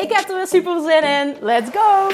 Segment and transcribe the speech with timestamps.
[0.00, 1.36] Ik heb er weer super zin in.
[1.40, 2.08] Let's go!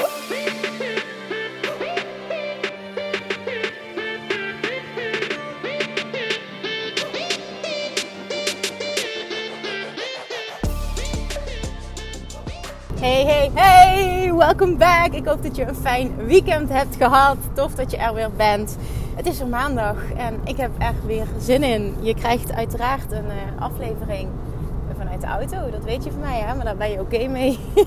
[12.99, 14.33] Hey, hey, hey!
[14.33, 15.13] Welkom back!
[15.13, 17.37] Ik hoop dat je een fijn weekend hebt gehad.
[17.53, 18.77] Tof dat je er weer bent.
[19.15, 21.95] Het is er maandag en ik heb er weer zin in.
[22.01, 24.29] Je krijgt uiteraard een uh, aflevering
[25.21, 25.69] de auto.
[25.69, 26.55] Dat weet je van mij, hè?
[26.55, 27.59] maar daar ben je oké mee.
[27.75, 27.83] uh,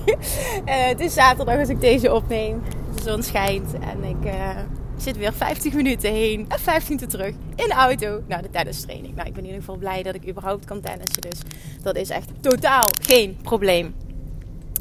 [0.93, 2.61] het is zaterdag als ik deze opneem.
[2.95, 4.49] De zon schijnt en ik uh,
[4.97, 9.15] zit weer 50 minuten heen en 15 minuten terug in de auto naar de tennistraining.
[9.15, 11.21] Nou, ik ben in ieder geval blij dat ik überhaupt kan tennissen.
[11.21, 11.39] Dus
[11.81, 13.95] dat is echt totaal geen probleem.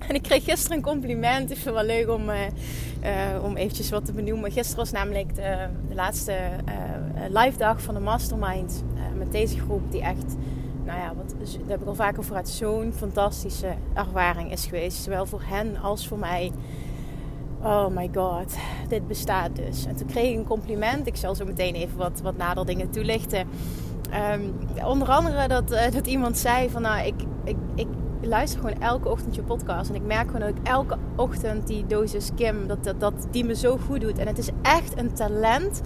[0.09, 1.51] En ik kreeg gisteren een compliment.
[1.51, 4.53] Ik vind het wel leuk om, uh, om eventjes wat te benoemen.
[4.53, 6.35] Gisteren was namelijk de, de laatste
[7.29, 8.83] live dag van de Mastermind.
[9.17, 10.35] met deze groep die echt,
[10.85, 15.03] nou ja, wat, daar heb ik al vaker vooruit, zo'n fantastische ervaring is geweest.
[15.03, 16.53] Zowel voor hen als voor mij.
[17.63, 18.57] Oh my god,
[18.89, 19.87] dit bestaat dus.
[19.87, 21.07] En toen kreeg ik een compliment.
[21.07, 23.49] Ik zal zo meteen even wat, wat nader dingen toelichten.
[24.33, 27.15] Um, onder andere dat, dat iemand zei van nou, ik,
[27.45, 27.87] ik, ik
[28.21, 29.89] luister gewoon elke ochtend je podcast.
[29.89, 33.55] En ik merk gewoon dat elke ochtend die dosis Kim, dat, dat, dat die me
[33.55, 34.19] zo goed doet.
[34.19, 35.81] En het is echt een talent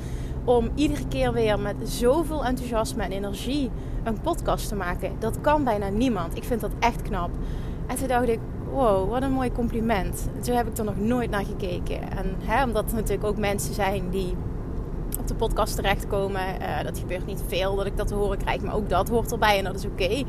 [0.44, 3.70] om iedere keer weer met zoveel enthousiasme en energie
[4.04, 5.12] een podcast te maken.
[5.18, 6.36] Dat kan bijna niemand.
[6.36, 7.30] Ik vind dat echt knap.
[7.86, 8.38] En toen dacht ik,
[8.72, 10.28] wow, wat een mooi compliment.
[10.42, 12.10] Zo heb ik er nog nooit naar gekeken.
[12.10, 14.36] En hè, omdat er natuurlijk ook mensen zijn die
[15.28, 16.42] de podcast terechtkomen.
[16.60, 19.32] Uh, dat gebeurt niet veel dat ik dat te horen krijg, maar ook dat hoort
[19.32, 20.02] erbij en dat is oké.
[20.02, 20.26] Okay.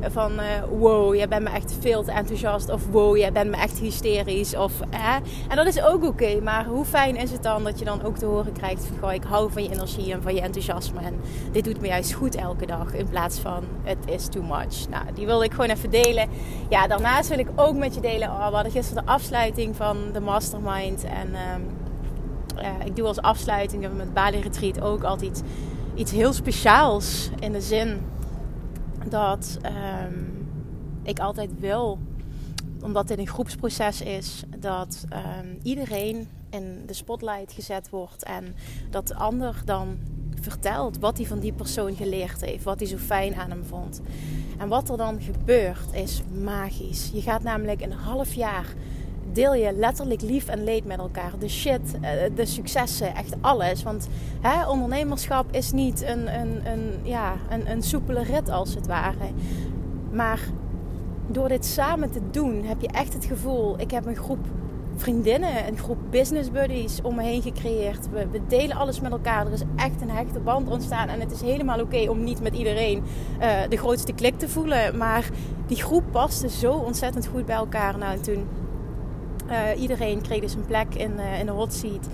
[0.00, 0.44] Van uh,
[0.78, 2.68] wow, jij bent me echt veel te enthousiast.
[2.70, 4.56] Of wow, jij bent me echt hysterisch.
[4.56, 4.72] Of?
[5.48, 6.40] En dat is ook oké.
[6.40, 9.24] Maar hoe fijn is het dan dat je dan ook te horen krijgt van ik
[9.24, 11.00] hou van je energie en van je enthousiasme.
[11.00, 11.20] En
[11.52, 12.94] dit doet me juist goed elke dag.
[12.94, 14.88] In plaats van het is too much.
[14.90, 16.28] Nou, die wilde ik gewoon even delen.
[16.68, 18.28] Ja, daarnaast wil ik ook met je delen.
[18.28, 21.04] Oh, we hadden gisteren de afsluiting van de mastermind.
[21.04, 21.66] En um,
[22.84, 25.42] ik doe als afsluiting met Bali Retreat ook altijd
[25.94, 27.30] iets heel speciaals.
[27.40, 28.00] In de zin
[29.08, 30.48] dat um,
[31.02, 31.98] ik altijd wil,
[32.82, 38.54] omdat dit een groepsproces is, dat um, iedereen in de spotlight gezet wordt en
[38.90, 39.98] dat de ander dan
[40.40, 44.00] vertelt wat hij van die persoon geleerd heeft, wat hij zo fijn aan hem vond.
[44.58, 47.10] En wat er dan gebeurt is magisch.
[47.12, 48.74] Je gaat namelijk een half jaar
[49.36, 51.32] deel je letterlijk lief en leed met elkaar.
[51.38, 53.82] De shit, eh, de successen, echt alles.
[53.82, 54.08] Want
[54.40, 59.30] hè, ondernemerschap is niet een, een, een, ja, een, een soepele rit als het ware.
[60.10, 60.40] Maar
[61.26, 63.80] door dit samen te doen heb je echt het gevoel...
[63.80, 64.46] Ik heb een groep
[64.96, 68.10] vriendinnen, een groep business buddies om me heen gecreëerd.
[68.10, 69.46] We, delen alles met elkaar.
[69.46, 71.08] Er is echt een hechte band ontstaan.
[71.08, 73.02] En het is helemaal oké om niet met iedereen
[73.40, 74.96] uh, de grootste klik te voelen.
[74.96, 75.28] Maar
[75.66, 77.98] die groep paste zo ontzettend goed bij elkaar.
[77.98, 78.46] Nou, toen
[79.50, 82.08] uh, iedereen kreeg dus een plek in, uh, in de hot seat.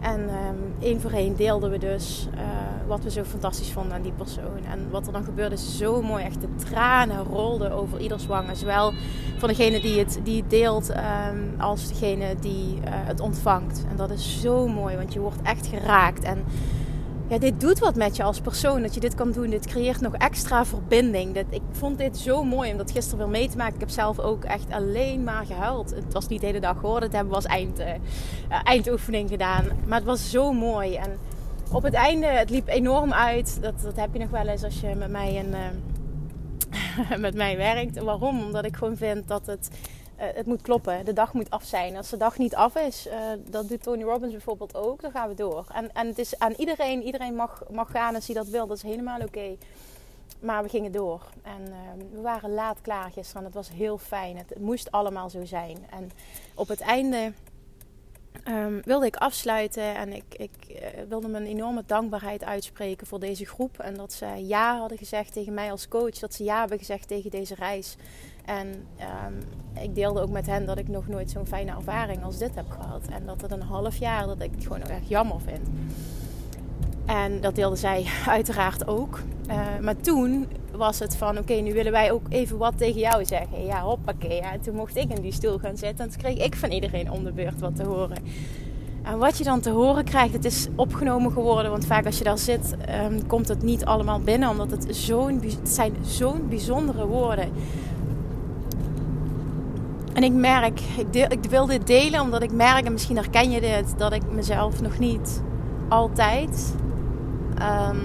[0.00, 2.40] En um, één voor één deelden we dus uh,
[2.86, 4.64] wat we zo fantastisch vonden aan die persoon.
[4.70, 6.24] En wat er dan gebeurde is zo mooi.
[6.24, 8.56] Echt de tranen rolden over ieders wangen.
[8.56, 8.92] Zowel
[9.38, 13.84] van degene die het, die deelt um, als degene die het ontvangt.
[13.90, 16.24] En dat is zo mooi, want je wordt echt geraakt.
[16.24, 16.44] En
[17.28, 19.50] ja, dit doet wat met je als persoon dat je dit kan doen.
[19.50, 21.34] Dit creëert nog extra verbinding.
[21.34, 23.74] Dit, ik vond dit zo mooi om dat gisteren weer mee te maken.
[23.74, 25.90] Ik heb zelf ook echt alleen maar gehuild.
[25.90, 27.00] Het was niet de hele dag hoor.
[27.00, 27.86] Dat hebben we als eind, uh,
[28.64, 29.64] eindoefening gedaan.
[29.86, 30.94] Maar het was zo mooi.
[30.94, 31.18] En
[31.72, 33.58] op het einde, het liep enorm uit.
[33.62, 35.54] Dat, dat heb je nog wel eens als je met mij, een,
[37.10, 37.98] uh, met mij werkt.
[37.98, 38.42] Waarom?
[38.42, 39.70] Omdat ik gewoon vind dat het
[40.18, 41.04] uh, het moet kloppen.
[41.04, 41.96] De dag moet af zijn.
[41.96, 43.14] Als de dag niet af is, uh,
[43.50, 45.66] dat doet Tony Robbins bijvoorbeeld ook, dan gaan we door.
[45.72, 48.66] En, en het is aan iedereen, iedereen mag, mag gaan als hij dat wil.
[48.66, 49.56] Dat is helemaal oké.
[50.40, 51.20] Maar we gingen door.
[51.42, 53.40] En uh, we waren laat klaar gisteren.
[53.40, 54.36] En het was heel fijn.
[54.36, 55.86] Het, moest allemaal zo zijn.
[55.90, 56.10] En
[56.54, 57.32] op het einde
[58.48, 59.94] um, wilde ik afsluiten.
[59.94, 60.76] En ik, ik uh,
[61.08, 63.78] wilde mijn enorme dankbaarheid uitspreken voor deze groep.
[63.78, 66.18] En dat ze ja hadden gezegd tegen mij als coach.
[66.18, 67.96] Dat ze ja hebben gezegd tegen deze reis.
[68.44, 69.38] En um,
[69.82, 72.70] ik deelde ook met hen dat ik nog nooit zo'n fijne ervaring als dit heb
[72.70, 73.02] gehad.
[73.10, 75.68] En dat het een half jaar dat ik het gewoon erg jammer vind.
[77.06, 79.20] En dat deelde zij uiteraard ook.
[79.48, 83.24] Uh, maar toen was het van, oké, nu willen wij ook even wat tegen jou
[83.24, 83.64] zeggen.
[83.64, 84.36] Ja, hoppakee.
[84.36, 84.52] Ja.
[84.52, 86.04] En toen mocht ik in die stoel gaan zitten.
[86.04, 88.18] En toen kreeg ik van iedereen om de beurt wat te horen.
[89.02, 91.70] En wat je dan te horen krijgt, het is opgenomen geworden.
[91.70, 92.74] Want vaak als je daar zit,
[93.04, 94.48] um, komt het niet allemaal binnen.
[94.48, 97.52] Omdat het, zo'n, zijn zo'n bijzondere woorden.
[100.14, 103.60] En ik merk, ik, ik wil dit delen omdat ik merk, en misschien herken je
[103.60, 105.42] dit, dat ik mezelf nog niet
[105.88, 106.74] altijd
[107.88, 107.98] um,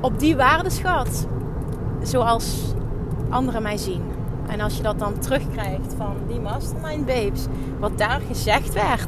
[0.00, 1.26] op die waarde schat.
[2.02, 2.74] Zoals
[3.28, 4.02] anderen mij zien.
[4.46, 7.46] En als je dat dan terugkrijgt van die mastermind babes,
[7.78, 9.06] wat daar gezegd werd.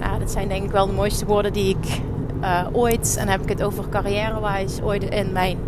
[0.00, 2.00] Nou, dat zijn denk ik wel de mooiste woorden die ik
[2.40, 5.58] uh, ooit, en heb ik het over carrière-wise, ooit in mijn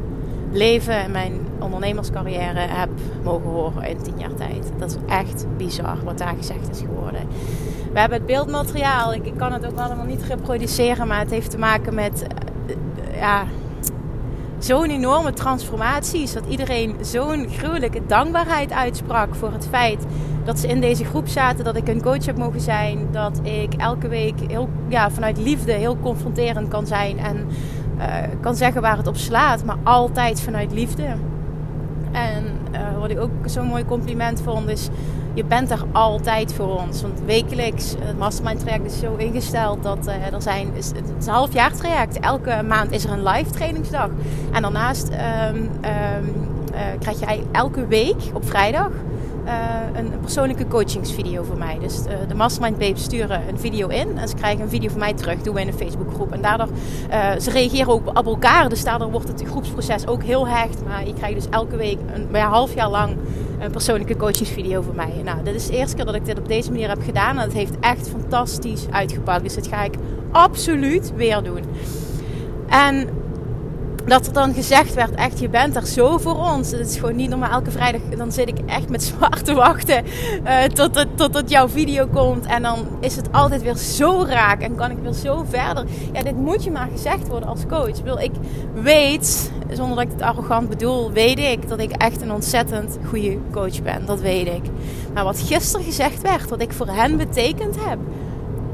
[0.57, 2.89] leven en mijn ondernemerscarrière heb
[3.23, 4.73] mogen horen in tien jaar tijd.
[4.79, 7.29] Dat is echt bizar wat daar gezegd is geworden.
[7.93, 9.15] We hebben het beeldmateriaal.
[9.15, 12.27] Ik, kan het ook allemaal niet reproduceren, maar het heeft te maken met
[12.67, 13.47] uh, ja,
[14.59, 16.33] zo'n enorme transformatie.
[16.35, 20.05] Dat iedereen zo'n gruwelijke dankbaarheid uitsprak voor het feit
[20.45, 21.65] dat ze in deze groep zaten.
[21.65, 23.09] Dat ik een coach heb mogen zijn.
[23.11, 27.19] Dat ik elke week heel, ja, vanuit liefde heel confronterend kan zijn.
[27.19, 27.47] En
[28.41, 29.65] kan zeggen waar het op slaat.
[29.65, 31.07] Maar altijd vanuit liefde.
[32.13, 34.89] En uh, wat ik ook zo'n mooi compliment vond is
[35.35, 37.03] je bent er altijd voor ons.
[37.03, 41.33] Want wekelijks, het mastermind traject is zo ingesteld dat uh, er zijn, het is een
[41.33, 42.21] half jaar traject.
[42.21, 44.09] Elke maand is er een live trainingsdag.
[44.53, 48.91] En daarnaast um, uh, krijg je elke week op vrijdag
[49.47, 51.79] een, een, persoonlijke coachingsvideo voor mij.
[51.81, 54.99] Dus uh, de Mastermind Babes sturen een video in en ze krijgen een video van
[54.99, 55.43] mij terug.
[55.43, 56.33] Doen we in een Facebookgroep.
[56.33, 56.69] En daardoor,
[57.11, 58.69] uh, ze reageren ook op elkaar.
[58.69, 60.85] Dus daardoor wordt het groepsproces ook heel hecht.
[60.85, 63.17] Maar je krijgt dus elke week, een, een half jaar lang,
[63.59, 65.21] een persoonlijke coachingsvideo voor mij.
[65.25, 67.37] Nou, dit is de eerste keer dat ik dit op deze manier heb gedaan.
[67.37, 69.43] En het heeft echt fantastisch uitgepakt.
[69.43, 69.95] Dus dat ga ik
[70.31, 71.63] absoluut weer doen.
[72.69, 73.09] En
[74.07, 76.71] dat er dan gezegd werd, echt, je bent er zo voor ons.
[76.71, 77.51] Het is gewoon niet normaal.
[77.51, 80.05] Elke vrijdag dan zit ik echt met zwaar te wachten
[80.45, 82.47] uh, tot, het, tot het jouw video komt.
[82.47, 85.85] En dan is het altijd weer zo raak en kan ik weer zo verder.
[86.13, 88.03] Ja, dit moet je maar gezegd worden als coach.
[88.03, 88.33] Wil, ik
[88.75, 93.39] weet, zonder dat ik het arrogant bedoel, weet ik dat ik echt een ontzettend goede
[93.51, 94.07] coach ben.
[94.07, 94.63] Dat weet ik.
[95.15, 97.99] Maar wat gisteren gezegd werd, wat ik voor hen betekend heb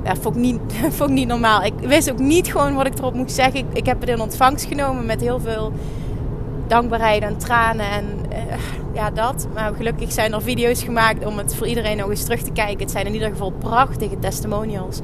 [0.04, 0.60] ja, vond ik, niet,
[0.96, 1.62] vond ik niet normaal.
[1.62, 3.58] Ik wist ook niet gewoon wat ik erop moest zeggen.
[3.60, 5.72] Ik, ik heb het in ontvangst genomen met heel veel
[6.66, 8.54] dankbaarheid en tranen en uh,
[8.94, 9.46] ja, dat.
[9.54, 12.78] Maar gelukkig zijn er video's gemaakt om het voor iedereen nog eens terug te kijken.
[12.80, 15.00] Het zijn in ieder geval prachtige testimonials.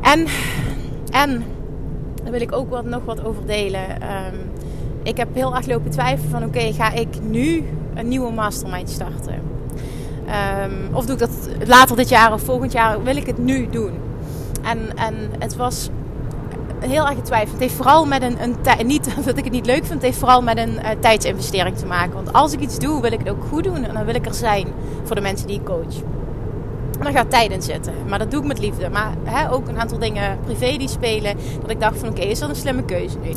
[0.00, 0.26] En,
[1.10, 1.44] en
[2.22, 3.90] daar wil ik ook wat, nog wat over delen.
[3.90, 4.50] Um,
[5.02, 7.64] ik heb heel erg twijfelen van oké, ga ik nu
[7.94, 9.51] een nieuwe mastermind starten?
[10.26, 13.02] Um, of doe ik dat later dit jaar of volgend jaar?
[13.02, 13.92] Wil ik het nu doen?
[14.62, 15.90] En, en het was
[16.78, 17.52] heel erg getwijfeld.
[17.52, 20.18] Het heeft vooral met een, een niet dat ik het niet leuk vind, het heeft
[20.18, 22.14] vooral met een uh, tijdsinvestering te maken.
[22.14, 24.26] Want als ik iets doe, wil ik het ook goed doen en dan wil ik
[24.26, 24.66] er zijn
[25.04, 25.96] voor de mensen die ik coach.
[26.98, 27.92] En daar gaat tijd in zitten.
[28.08, 28.88] Maar dat doe ik met liefde.
[28.88, 31.36] Maar hè, ook een aantal dingen privé die spelen.
[31.60, 33.30] Dat ik dacht van oké, is dat een slimme keuze nu?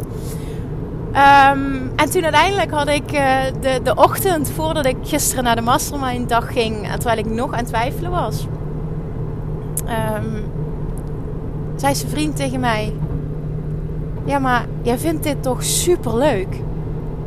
[1.15, 5.61] Um, en toen uiteindelijk had ik uh, de, de ochtend voordat ik gisteren naar de
[5.61, 8.47] mastermind dag ging, terwijl ik nog aan het twijfelen was,
[9.83, 10.43] um,
[11.75, 12.93] zei zijn vriend tegen mij:
[14.25, 16.47] Ja, maar jij vindt dit toch super leuk?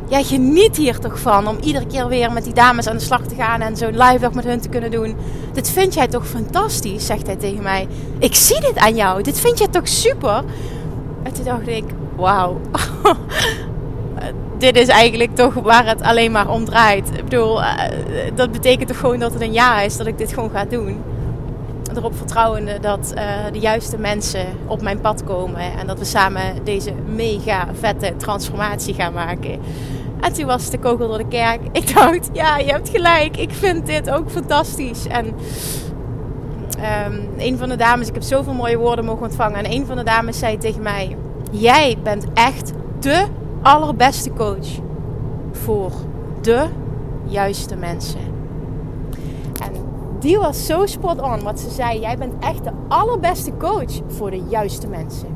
[0.07, 3.21] Jij geniet hier toch van om iedere keer weer met die dames aan de slag
[3.21, 5.15] te gaan en zo'n live dag met hun te kunnen doen.
[5.53, 7.87] Dit vind jij toch fantastisch, zegt hij tegen mij.
[8.19, 9.21] Ik zie dit aan jou.
[9.21, 10.43] Dit vind jij toch super?
[11.23, 12.61] En toen dacht ik: Wauw.
[14.59, 17.09] dit is eigenlijk toch waar het alleen maar om draait.
[17.17, 17.73] Ik bedoel, uh,
[18.35, 21.03] dat betekent toch gewoon dat het een ja is dat ik dit gewoon ga doen.
[21.95, 26.63] Erop vertrouwende dat uh, de juiste mensen op mijn pad komen en dat we samen
[26.63, 29.59] deze mega vette transformatie gaan maken.
[30.21, 31.59] En toen was de kogel door de kerk.
[31.71, 33.37] Ik dacht, ja, je hebt gelijk.
[33.37, 35.07] Ik vind dit ook fantastisch.
[35.07, 35.25] En
[37.05, 39.57] um, een van de dames, ik heb zoveel mooie woorden mogen ontvangen.
[39.57, 41.17] En een van de dames zei tegen mij:
[41.51, 43.25] Jij bent echt de
[43.61, 44.67] allerbeste coach
[45.51, 45.91] voor
[46.41, 46.67] de
[47.23, 48.19] juiste mensen.
[49.63, 49.71] En
[50.19, 51.99] die was zo spot on wat ze zei.
[51.99, 55.27] Jij bent echt de allerbeste coach voor de juiste mensen.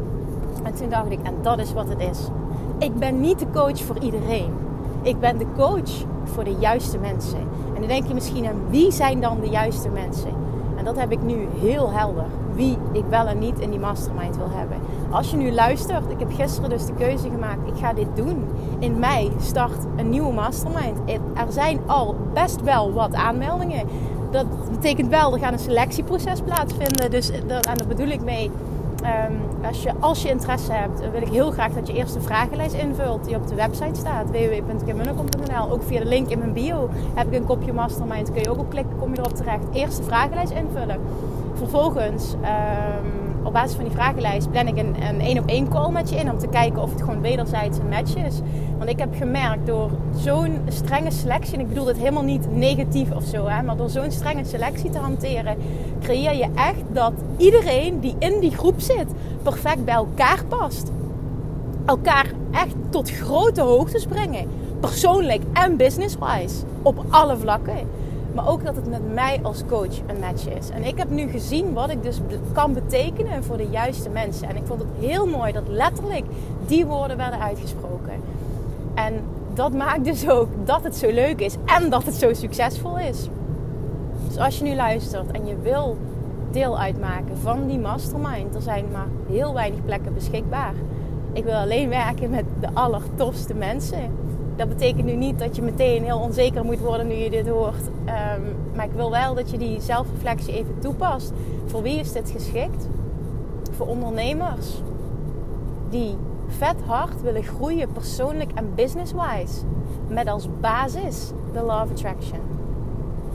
[0.63, 2.19] En toen dacht ik, en dat is wat het is.
[2.77, 4.53] Ik ben niet de coach voor iedereen.
[5.01, 5.91] Ik ben de coach
[6.23, 7.39] voor de juiste mensen.
[7.73, 10.33] En dan denk je misschien aan wie zijn dan de juiste mensen?
[10.75, 12.25] En dat heb ik nu heel helder.
[12.53, 14.77] Wie ik wel en niet in die mastermind wil hebben.
[15.13, 17.67] Als je nu luistert, ik heb gisteren dus de keuze gemaakt.
[17.67, 18.47] Ik ga dit doen.
[18.79, 20.99] In mei start een nieuwe mastermind.
[21.35, 23.87] Er zijn al best wel wat aanmeldingen.
[24.31, 27.11] dat betekent wel, er gaat een selectieproces plaatsvinden.
[27.11, 28.51] Dus en daar bedoel ik mee.
[29.03, 32.21] Um, als, je, als je interesse hebt, wil ik heel graag dat je eerst een
[32.21, 34.29] vragenlijst invult die op de website staat.
[34.29, 38.31] www.kimmunnekom.nl Ook via de link in mijn bio heb ik een kopje mastermind.
[38.31, 39.63] Kun je ook op klikken, kom je erop terecht.
[39.73, 40.99] Eerst de vragenlijst invullen.
[41.53, 45.91] Vervolgens um, op basis van die vragenlijst plan ik een, een één op één call
[45.91, 48.39] met je in om te kijken of het gewoon wederzijds een match is.
[48.77, 53.11] Want ik heb gemerkt door zo'n strenge selectie, en ik bedoel dit helemaal niet negatief
[53.11, 55.57] of zo, hè, maar door zo'n strenge selectie te hanteren,
[56.01, 59.07] creëer je echt dat iedereen die in die groep zit
[59.43, 60.91] perfect bij elkaar past.
[61.85, 64.47] Elkaar echt tot grote hoogtes brengen.
[64.79, 66.63] Persoonlijk en business-wise.
[66.81, 67.87] Op alle vlakken.
[68.33, 70.69] Maar ook dat het met mij als coach een match is.
[70.69, 72.19] En ik heb nu gezien wat ik dus
[72.53, 74.49] kan betekenen voor de juiste mensen.
[74.49, 76.25] En ik vond het heel mooi dat letterlijk
[76.65, 78.13] die woorden werden uitgesproken.
[78.93, 79.13] En
[79.53, 83.29] dat maakt dus ook dat het zo leuk is en dat het zo succesvol is.
[84.27, 85.97] Dus als je nu luistert en je wil
[86.51, 90.73] deel uitmaken van die mastermind, er zijn maar heel weinig plekken beschikbaar.
[91.33, 94.11] Ik wil alleen werken met de allertofste mensen
[94.55, 97.89] dat betekent nu niet dat je meteen heel onzeker moet worden nu je dit hoort.
[98.05, 98.41] Ehm,
[98.75, 101.31] maar ik wil wel dat je die zelfreflectie even toepast.
[101.65, 102.87] Voor wie is dit geschikt?
[103.71, 104.81] Voor ondernemers
[105.89, 106.15] die
[106.47, 109.61] vet hard willen groeien, persoonlijk en business-wise.
[110.07, 112.39] Met als basis de Law of Attraction.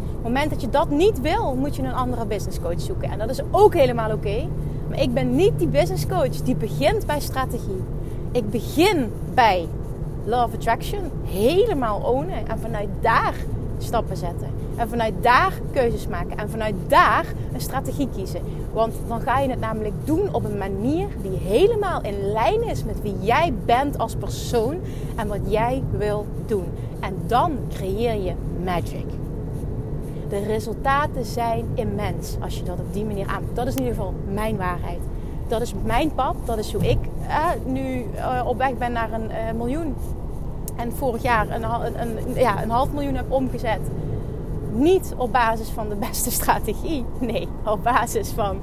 [0.09, 3.11] Op het moment dat je dat niet wil, moet je een andere business coach zoeken.
[3.11, 4.49] En dat is ook helemaal oké.
[4.89, 7.83] Maar ik ben niet die business coach die begint bij strategie.
[8.33, 9.69] Ik begin bij
[10.31, 12.49] Of Attraction helemaal ownen.
[12.49, 13.35] En vanuit daar
[13.79, 14.49] stappen zetten.
[14.77, 16.39] En vanuit daar keuzes maken.
[16.39, 18.41] En vanuit daar een strategie kiezen.
[18.73, 22.85] Want dan ga je het namelijk doen op een manier die helemaal in lijn is
[22.85, 24.81] met wie jij bent als persoon.
[25.17, 26.65] En wat jij wil doen.
[27.01, 28.33] En dan creëer je
[28.65, 29.07] magic.
[30.29, 33.57] De resultaten zijn immens als je dat op die manier aanpakt.
[33.57, 35.01] Dat is in ieder geval mijn waarheid.
[35.49, 36.35] Dat is mijn pad.
[36.45, 39.95] Dat is hoe ik eh, nu uh, op weg ben naar een uh, miljoen
[40.79, 41.65] en vorig jaar een,
[42.01, 43.81] een, ja, een half miljoen heb omgezet.
[44.73, 47.05] Niet op basis van de beste strategie.
[47.19, 48.61] Nee, op basis van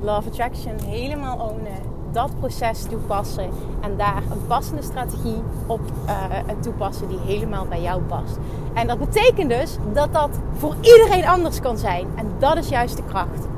[0.00, 1.92] Love Attraction helemaal ownen.
[2.12, 3.50] Dat proces toepassen.
[3.80, 6.24] En daar een passende strategie op uh,
[6.60, 8.38] toepassen die helemaal bij jou past.
[8.74, 12.06] En dat betekent dus dat dat voor iedereen anders kan zijn.
[12.14, 13.48] En dat is juist de kracht.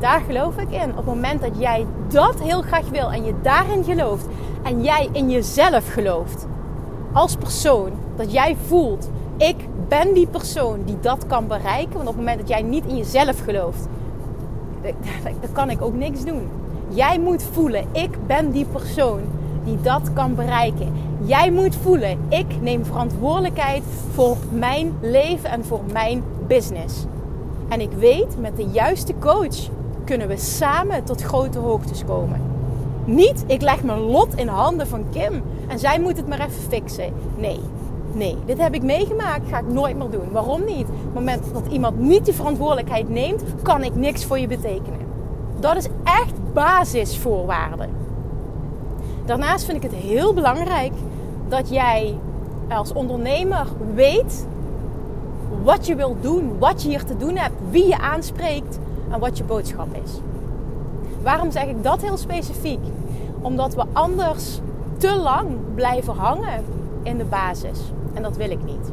[0.00, 0.90] Daar geloof ik in.
[0.90, 4.26] Op het moment dat jij dat heel graag wil en je daarin gelooft.
[4.62, 6.46] En jij in jezelf gelooft
[7.14, 9.56] als persoon dat jij voelt, ik
[9.88, 11.92] ben die persoon die dat kan bereiken.
[11.92, 13.88] Want op het moment dat jij niet in jezelf gelooft,
[15.40, 16.48] dan kan ik ook niks doen.
[16.88, 19.20] Jij moet voelen, ik ben die persoon
[19.64, 20.92] die dat kan bereiken.
[21.22, 27.04] Jij moet voelen, ik neem verantwoordelijkheid voor mijn leven en voor mijn business.
[27.68, 29.68] En ik weet, met de juiste coach
[30.04, 32.53] kunnen we samen tot grote hoogtes komen.
[33.04, 36.62] Niet, ik leg mijn lot in handen van Kim en zij moet het maar even
[36.68, 37.12] fixen.
[37.36, 37.60] Nee,
[38.12, 40.30] nee, dit heb ik meegemaakt, ga ik nooit meer doen.
[40.32, 40.86] Waarom niet?
[40.88, 45.00] Op het moment dat iemand niet die verantwoordelijkheid neemt, kan ik niks voor je betekenen.
[45.60, 47.88] Dat is echt basisvoorwaarde.
[49.24, 50.92] Daarnaast vind ik het heel belangrijk
[51.48, 52.14] dat jij
[52.68, 54.46] als ondernemer weet
[55.62, 58.78] wat je wilt doen, wat je hier te doen hebt, wie je aanspreekt
[59.10, 60.12] en wat je boodschap is.
[61.24, 62.80] Waarom zeg ik dat heel specifiek?
[63.40, 64.60] Omdat we anders
[64.96, 66.64] te lang blijven hangen
[67.02, 67.80] in de basis.
[68.14, 68.92] En dat wil ik niet.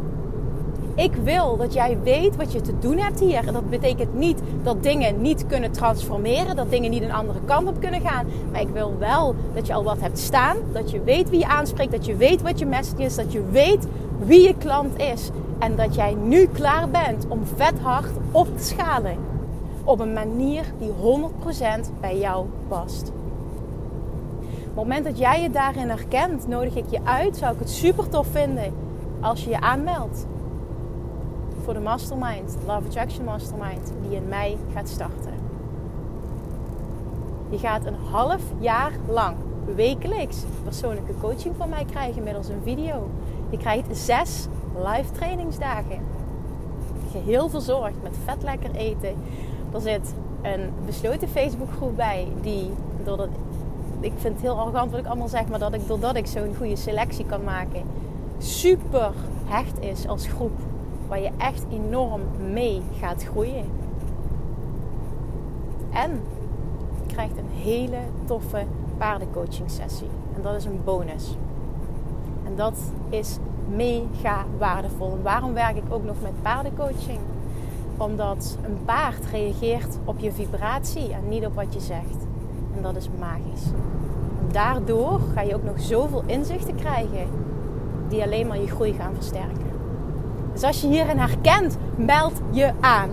[0.96, 3.48] Ik wil dat jij weet wat je te doen hebt hier.
[3.48, 7.68] En dat betekent niet dat dingen niet kunnen transformeren, dat dingen niet een andere kant
[7.68, 8.26] op kunnen gaan.
[8.52, 11.48] Maar ik wil wel dat je al wat hebt staan, dat je weet wie je
[11.48, 13.88] aanspreekt, dat je weet wat je message is, dat je weet
[14.26, 15.30] wie je klant is.
[15.60, 19.31] En dat jij nu klaar bent om vet hard op te schalen.
[19.84, 23.12] Op een manier die 100% bij jou past.
[24.40, 27.38] Op het moment dat jij je daarin herkent, nodig ik je uit.
[27.38, 28.74] Zou ik het super tof vinden
[29.20, 30.26] als je je aanmeldt
[31.64, 35.34] voor de Mastermind, Love Attraction Mastermind, die in mei gaat starten.
[37.50, 39.36] Je gaat een half jaar lang
[39.76, 43.10] wekelijks persoonlijke coaching van mij krijgen middels een video.
[43.50, 46.00] Je krijgt zes live trainingsdagen.
[47.12, 49.16] Geheel verzorgd met vet lekker eten.
[49.74, 52.72] Er zit een besloten Facebookgroep bij die
[53.04, 53.28] doordat
[54.02, 56.56] ik vind het heel arrogant wat ik allemaal zeg, maar dat ik doordat ik zo'n
[56.58, 57.84] goede selectie kan maken,
[58.38, 59.12] super
[59.46, 60.60] hecht is als groep.
[61.08, 63.66] Waar je echt enorm mee gaat groeien.
[65.92, 66.12] En
[67.08, 68.66] je krijgt een hele toffe
[68.98, 70.10] paardencoaching sessie.
[70.36, 71.36] En dat is een bonus.
[72.46, 72.78] En dat
[73.10, 73.38] is
[73.76, 75.12] mega waardevol.
[75.12, 77.20] En waarom werk ik ook nog met paardencoaching?
[78.02, 82.26] Omdat een paard reageert op je vibratie en niet op wat je zegt.
[82.76, 83.66] En dat is magisch.
[84.52, 87.28] Daardoor ga je ook nog zoveel inzichten krijgen
[88.10, 89.72] die alleen maar je groei gaan versterken.
[90.54, 93.10] Dus als je hierin herkent, meld je aan.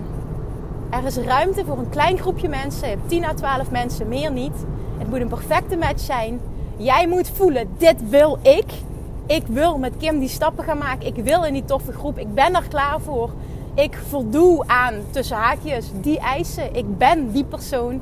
[0.89, 4.65] Er is ruimte voor een klein groepje mensen, 10 à 12 mensen, meer niet.
[4.97, 6.39] Het moet een perfecte match zijn.
[6.77, 8.71] Jij moet voelen, dit wil ik.
[9.25, 11.05] Ik wil met Kim die stappen gaan maken.
[11.05, 12.17] Ik wil in die toffe groep.
[12.17, 13.29] Ik ben er klaar voor.
[13.79, 16.75] Ik voldoe aan, tussen haakjes, die eisen.
[16.75, 18.01] Ik ben die persoon.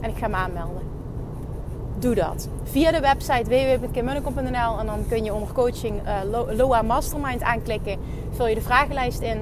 [0.00, 0.82] En ik ga me aanmelden.
[1.98, 2.48] Doe dat.
[2.62, 7.98] Via de website www.kimmunnekom.nl en dan kun je onder coaching uh, Loa Mastermind aanklikken.
[8.30, 9.38] Vul je de vragenlijst in.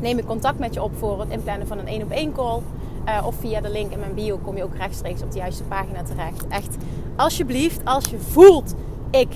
[0.00, 2.60] Neem ik contact met je op voor het inplannen van een 1 op 1 call.
[3.06, 5.62] Uh, of via de link in mijn bio kom je ook rechtstreeks op de juiste
[5.62, 6.46] pagina terecht.
[6.48, 6.76] Echt,
[7.16, 8.74] alsjeblieft, als je voelt,
[9.10, 9.28] ik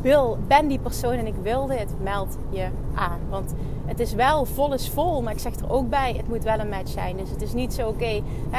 [0.00, 3.18] wil, ben die persoon en ik wil dit, meld je aan.
[3.30, 3.54] Want
[3.92, 6.58] het is wel vol is vol, maar ik zeg er ook bij, het moet wel
[6.58, 7.16] een match zijn.
[7.16, 8.04] Dus het is niet zo, oké,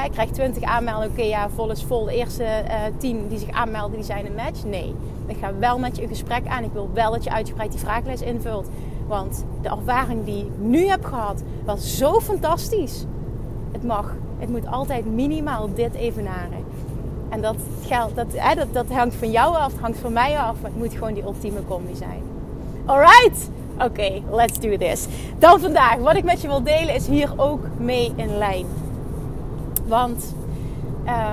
[0.06, 2.06] ik krijg 20 aanmeldingen, oké, ja, vol is vol.
[2.06, 4.64] De eerste eh, 10 die zich aanmelden, die zijn een match.
[4.64, 6.64] Nee, ik ga wel met je een gesprek aan.
[6.64, 8.68] Ik wil wel dat je uitgebreid die vragenlijst invult.
[9.08, 13.06] Want de ervaring die ik nu heb gehad, was zo fantastisch.
[13.72, 16.66] Het mag, het moet altijd minimaal dit evenaren.
[17.30, 20.62] En dat, geldt, dat, hè, dat, dat hangt van jou af, hangt van mij af.
[20.62, 22.22] Maar het moet gewoon die ultieme combi zijn.
[22.86, 23.50] Alright?
[23.80, 25.08] Oké, let's do this.
[25.38, 28.66] Dan vandaag, wat ik met je wil delen, is hier ook mee in lijn.
[29.88, 30.36] Want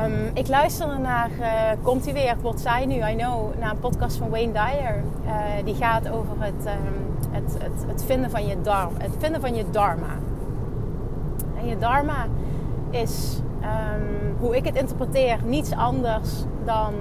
[0.04, 1.46] um, ik luisterde naar, uh,
[1.82, 5.02] komt hij weer, wordt zij nu, I know, naar een podcast van Wayne Dyer.
[5.24, 5.32] Uh,
[5.64, 8.98] die gaat over het, um, het, het, het, vinden van je dharma.
[8.98, 10.18] Het vinden van je dharma.
[11.60, 12.26] En je dharma
[12.90, 16.30] is um, hoe ik het interpreteer, niets anders
[16.64, 16.94] dan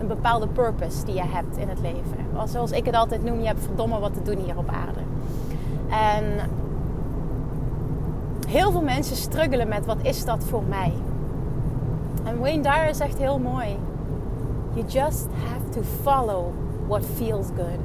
[0.00, 2.48] een bepaalde purpose die je hebt in het leven.
[2.48, 5.00] Zoals ik het altijd noem, je hebt verdomme wat te doen hier op aarde.
[5.88, 6.50] En
[8.48, 10.92] heel veel mensen struggelen met wat is dat voor mij?
[12.24, 13.76] En Wayne Dyer zegt heel mooi:
[14.72, 16.52] You just have to follow
[16.86, 17.78] what feels good.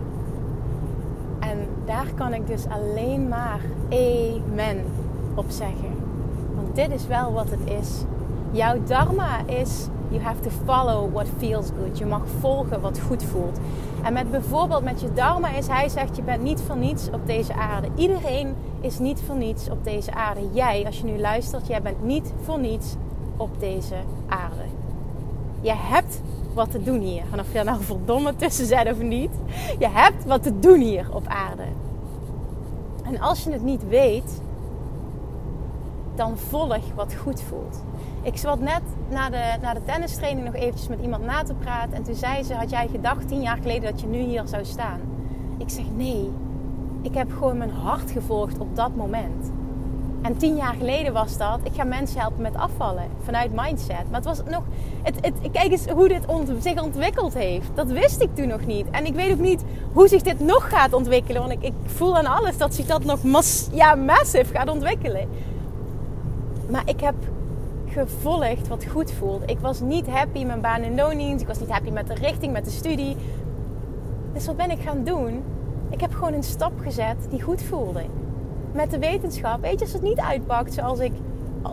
[1.39, 4.83] En daar kan ik dus alleen maar amen
[5.35, 5.95] op zeggen.
[6.55, 8.03] Want dit is wel wat het is.
[8.51, 11.97] Jouw dharma is you have to follow what feels good.
[11.97, 13.59] Je mag volgen wat goed voelt.
[14.03, 17.27] En met bijvoorbeeld met je dharma is hij zegt je bent niet voor niets op
[17.27, 17.87] deze aarde.
[17.95, 20.41] Iedereen is niet voor niets op deze aarde.
[20.51, 22.95] Jij, als je nu luistert, jij bent niet voor niets
[23.37, 23.95] op deze
[24.27, 24.63] aarde.
[25.61, 26.21] Je hebt
[26.53, 27.23] wat te doen hier.
[27.31, 29.31] En of je daar nou verdomme tussen zet of niet.
[29.79, 31.63] Je hebt wat te doen hier op aarde.
[33.03, 34.41] En als je het niet weet,
[36.15, 37.83] dan volg wat goed voelt.
[38.23, 41.93] Ik zat net na de, na de tennistraining nog eventjes met iemand na te praten.
[41.93, 44.65] En toen zei ze, had jij gedacht tien jaar geleden dat je nu hier zou
[44.65, 44.99] staan?
[45.57, 46.31] Ik zeg, nee.
[47.01, 49.51] Ik heb gewoon mijn hart gevolgd op dat moment.
[50.21, 53.03] En tien jaar geleden was dat, ik ga mensen helpen met afvallen.
[53.23, 54.09] Vanuit mindset.
[54.09, 54.63] Maar het was nog,
[55.01, 56.23] het, het, kijk eens hoe dit
[56.59, 57.69] zich ontwikkeld heeft.
[57.73, 58.89] Dat wist ik toen nog niet.
[58.91, 61.41] En ik weet ook niet hoe zich dit nog gaat ontwikkelen.
[61.41, 65.29] Want ik, ik voel aan alles dat zich dat nog mas, ja, massive gaat ontwikkelen.
[66.69, 67.15] Maar ik heb
[67.91, 69.49] gevolgd wat goed voelt.
[69.49, 71.41] Ik was niet happy met mijn baan in loondienst.
[71.41, 73.15] Ik was niet happy met de richting, met de studie.
[74.33, 75.43] Dus wat ben ik gaan doen?
[75.89, 78.01] Ik heb gewoon een stap gezet die goed voelde.
[78.71, 81.11] Met de wetenschap, weet je, als het niet uitpakt zoals ik...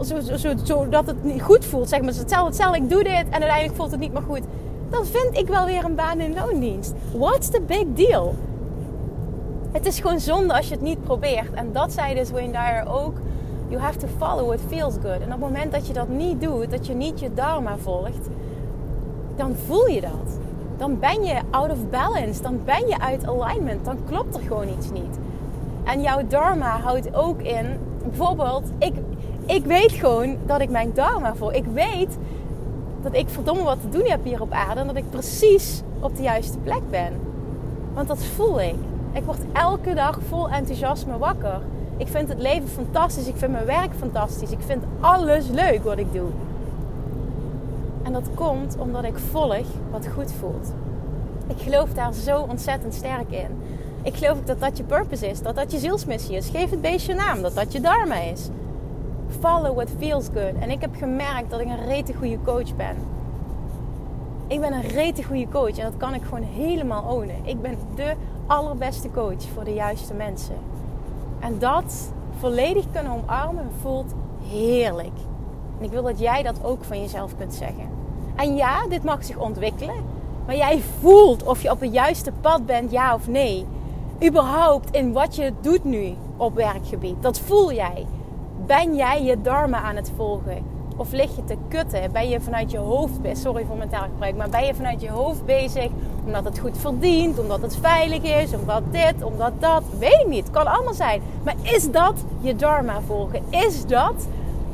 [0.03, 2.09] Zo, zo, zo, zo dat het niet goed voelt, zeg maar.
[2.09, 4.43] Hetzelfde, hetzelfde, ik doe dit en uiteindelijk voelt het niet meer goed.
[4.91, 6.95] Dan vind ik wel weer een baan in loondienst.
[7.13, 8.35] What's the big deal?
[9.73, 11.53] Het is gewoon zonde als je het niet probeert.
[11.55, 13.21] En dat zei dus Wayne Dyer ook
[13.69, 15.21] You have to follow what feels good.
[15.21, 18.29] En op het moment dat je dat niet doet, dat je niet je dharma volgt,
[19.37, 20.39] dan voel je dat.
[20.77, 22.43] Dan ben je out of balance.
[22.43, 23.85] Dan ben je uit alignment.
[23.85, 25.19] Dan klopt er gewoon iets niet.
[25.85, 27.67] En jouw dharma houdt ook in,
[28.03, 28.95] bijvoorbeeld, ik,
[29.47, 31.53] ik weet gewoon dat ik mijn dharma voel.
[31.53, 32.19] Ik weet
[33.03, 36.17] dat ik verdomme wat te doen heb hier op aarde en dat ik precies op
[36.17, 37.13] de juiste plek ben.
[37.95, 38.77] Want dat voel ik.
[39.13, 41.61] Ik word elke dag vol enthousiasme wakker.
[41.99, 43.27] Ik vind het leven fantastisch.
[43.27, 44.51] Ik vind mijn werk fantastisch.
[44.51, 46.29] Ik vind alles leuk wat ik doe.
[48.03, 50.73] En dat komt omdat ik volg wat goed voelt.
[51.47, 53.63] Ik geloof daar zo ontzettend sterk in.
[54.03, 55.43] Ik geloof ook dat dat je purpose is.
[55.43, 56.49] Dat dat je zielsmissie is.
[56.49, 57.43] Geef het beestje naam.
[57.43, 58.49] Dat dat je dharma is.
[59.41, 60.55] Follow what feels good.
[60.61, 62.97] En ik heb gemerkt dat ik een rete goede coach ben.
[64.47, 65.79] Ik ben een rete goede coach.
[65.79, 67.37] En dat kan ik gewoon helemaal ownen.
[67.45, 68.15] Ik ben de
[68.47, 70.57] allerbeste coach voor de juiste mensen.
[71.41, 74.15] En dat volledig kunnen omarmen voelt
[74.49, 75.17] heerlijk.
[75.79, 77.89] En ik wil dat jij dat ook van jezelf kunt zeggen.
[78.35, 79.95] En ja, dit mag zich ontwikkelen.
[80.47, 83.67] Maar jij voelt of je op het juiste pad bent, ja of nee.
[84.25, 87.23] Überhaupt in wat je doet nu op werkgebied.
[87.23, 88.07] Dat voel jij.
[88.67, 90.65] Ben jij je darmen aan het volgen?
[90.97, 92.13] Of lig je te kutten?
[92.13, 93.39] Ben je vanuit je hoofd bezig?
[93.39, 95.89] Sorry voor mijn taalgebruik, maar ben je vanuit je hoofd bezig
[96.29, 99.83] omdat het goed verdient, omdat het veilig is, omdat dit, omdat dat?
[99.99, 100.51] Weet ik niet.
[100.51, 101.23] Kan allemaal zijn.
[101.45, 103.43] Maar is dat je dharma volgen?
[103.51, 104.27] Is dat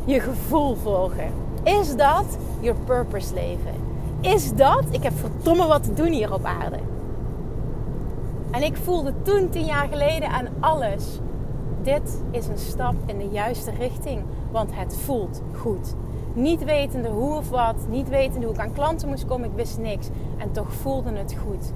[0.04, 1.32] je gevoel volgen?
[1.62, 2.24] Is dat
[2.60, 3.74] je purpose leven?
[4.20, 6.78] Is dat, ik heb verdomme wat te doen hier op aarde.
[8.50, 11.18] En ik voelde toen, tien jaar geleden, aan alles.
[11.82, 15.94] Dit is een stap in de juiste richting, want het voelt goed.
[16.34, 19.78] Niet wetende hoe of wat, niet wetende hoe ik aan klanten moest komen, ik wist
[19.78, 20.08] niks.
[20.36, 21.72] En toch voelde het goed.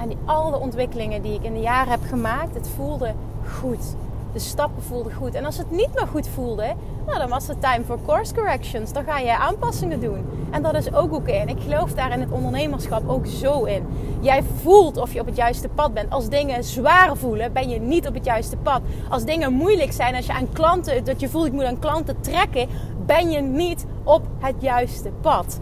[0.00, 3.14] En die, al de ontwikkelingen die ik in de jaren heb gemaakt, het voelde
[3.60, 3.94] goed.
[4.32, 5.34] De stappen voelden goed.
[5.34, 6.74] En als het niet meer goed voelde,
[7.06, 8.92] nou, dan was het time for course corrections.
[8.92, 10.24] Dan ga je aanpassingen doen.
[10.50, 11.32] En dat is ook oké.
[11.32, 13.86] En ik geloof daar in het ondernemerschap ook zo in.
[14.20, 16.10] Jij voelt of je op het juiste pad bent.
[16.10, 18.80] Als dingen zwaar voelen, ben je niet op het juiste pad.
[19.08, 22.20] Als dingen moeilijk zijn, als je aan klanten, dat je voelt ik moet aan klanten
[22.20, 22.68] trekken,
[23.08, 25.60] ben je niet op het juiste pad.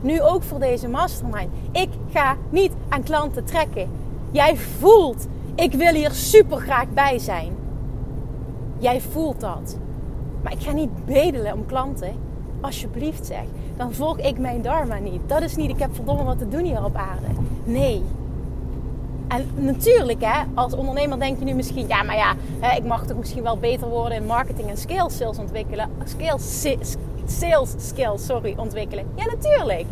[0.00, 1.50] Nu ook voor deze mastermind.
[1.72, 3.90] Ik ga niet aan klanten trekken.
[4.30, 7.52] Jij voelt, ik wil hier super graag bij zijn.
[8.78, 9.78] Jij voelt dat.
[10.42, 12.12] Maar ik ga niet bedelen om klanten.
[12.60, 13.44] Alsjeblieft zeg.
[13.76, 15.20] Dan volg ik mijn dharma niet.
[15.26, 17.26] Dat is niet, ik heb verdomme wat te doen hier op aarde.
[17.64, 18.02] Nee.
[19.30, 23.06] En natuurlijk, hè, als ondernemer denk je nu misschien, ja, maar ja, hè, ik mag
[23.06, 25.88] toch misschien wel beter worden in marketing en skills sales ontwikkelen.
[27.26, 29.06] Sales skills, sorry, ontwikkelen.
[29.14, 29.86] Ja, natuurlijk.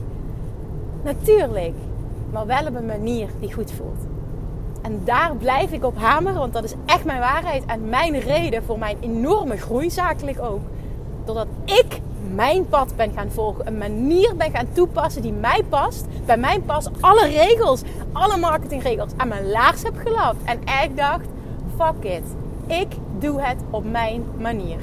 [1.03, 1.75] Natuurlijk.
[2.31, 4.07] Maar wel op een manier die goed voelt.
[4.83, 8.63] En daar blijf ik op hameren, want dat is echt mijn waarheid en mijn reden
[8.63, 10.61] voor mijn enorme groei, zakelijk ook.
[11.25, 12.01] Doordat ik
[12.39, 16.61] mijn pad ben gaan volgen, een manier ben gaan toepassen die mij past, bij mij
[16.61, 20.45] past, alle regels, alle marketingregels aan mijn laars heb gelapt.
[20.45, 21.27] En ik dacht,
[21.77, 22.23] fuck it,
[22.67, 24.79] ik doe het op mijn manier.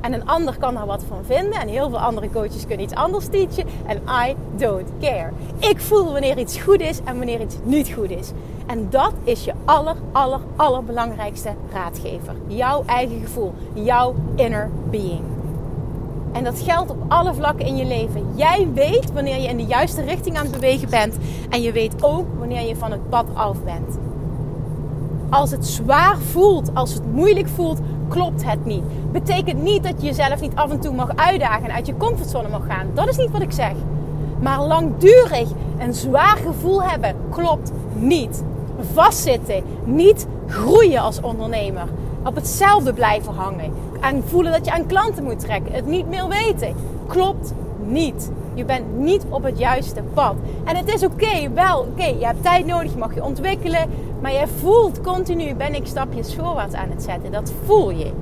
[0.00, 1.60] En een ander kan daar wat van vinden.
[1.60, 3.64] En heel veel andere coaches kunnen iets anders teachen.
[3.86, 5.30] En I don't care.
[5.58, 8.30] Ik voel wanneer iets goed is en wanneer iets niet goed is.
[8.66, 12.34] En dat is je aller, aller, allerbelangrijkste raadgever.
[12.46, 13.54] Jouw eigen gevoel.
[13.74, 15.37] Jouw inner being.
[16.38, 18.26] En dat geldt op alle vlakken in je leven.
[18.34, 21.16] Jij weet wanneer je in de juiste richting aan het bewegen bent.
[21.50, 23.98] En je weet ook wanneer je van het pad af bent.
[25.30, 28.82] Als het zwaar voelt, als het moeilijk voelt, klopt het niet.
[29.12, 32.48] Betekent niet dat je jezelf niet af en toe mag uitdagen en uit je comfortzone
[32.48, 32.86] mag gaan.
[32.94, 33.74] Dat is niet wat ik zeg.
[34.40, 35.48] Maar langdurig
[35.78, 38.42] een zwaar gevoel hebben klopt niet.
[38.92, 41.88] Vastzitten, niet groeien als ondernemer.
[42.24, 43.72] Op hetzelfde blijven hangen.
[44.00, 45.72] En voelen dat je aan klanten moet trekken.
[45.72, 46.74] Het niet meer weten.
[47.06, 47.52] Klopt
[47.84, 48.30] niet.
[48.54, 50.34] Je bent niet op het juiste pad.
[50.64, 53.88] En het is oké, wel oké, je hebt tijd nodig, je mag je ontwikkelen.
[54.20, 57.32] Maar je voelt continu, ben ik stapjes voorwaarts aan het zetten.
[57.32, 58.12] Dat voel je.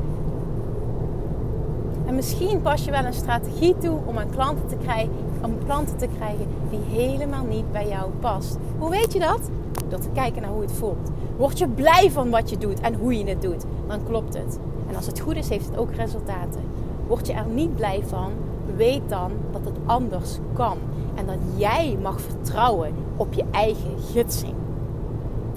[2.06, 5.10] En misschien pas je wel een strategie toe om aan klanten te krijgen,
[5.42, 8.58] om klanten te krijgen die helemaal niet bij jou past.
[8.78, 9.40] Hoe weet je dat?
[9.88, 11.10] Door te kijken naar hoe het voelt.
[11.36, 14.58] Word je blij van wat je doet en hoe je het doet, dan klopt het.
[14.88, 16.60] En als het goed is, heeft het ook resultaten.
[17.06, 18.32] Word je er niet blij van,
[18.76, 20.78] weet dan dat het anders kan.
[21.14, 24.54] En dat jij mag vertrouwen op je eigen gidsing.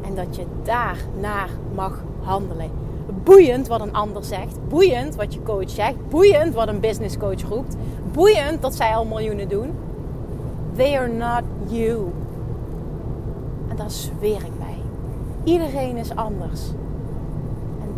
[0.01, 2.71] En dat je daarnaar mag handelen.
[3.23, 4.57] Boeiend wat een ander zegt.
[4.67, 6.09] Boeiend wat je coach zegt.
[6.09, 7.75] Boeiend wat een business coach roept.
[8.11, 9.71] Boeiend dat zij al miljoenen doen.
[10.75, 12.11] They are not you.
[13.69, 14.77] En daar zweer ik bij.
[15.43, 16.61] Iedereen is anders.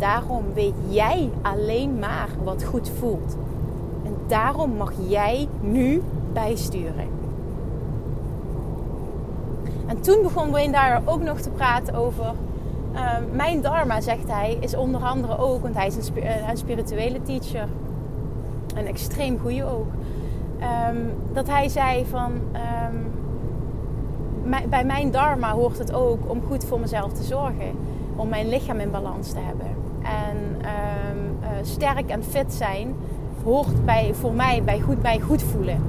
[0.02, 3.36] Daarom weet jij alleen maar wat goed voelt.
[4.04, 7.08] En daarom mag jij nu bijsturen.
[9.86, 12.32] En toen begon Wayne Dyer ook nog te praten over
[12.94, 17.22] uh, mijn dharma, zegt hij, is onder andere ook, want hij is een, een spirituele
[17.22, 17.68] teacher,
[18.76, 19.90] een extreem goede ook,
[20.90, 23.10] um, dat hij zei van, um,
[24.68, 27.72] bij mijn dharma hoort het ook om goed voor mezelf te zorgen,
[28.16, 29.82] om mijn lichaam in balans te hebben.
[30.04, 32.94] En um, uh, sterk en fit zijn
[33.44, 35.82] hoort bij, voor mij bij goed, bij goed voelen.